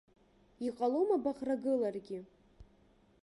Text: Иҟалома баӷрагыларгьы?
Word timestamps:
Иҟалома 0.67 1.17
баӷрагыларгьы? 1.23 2.19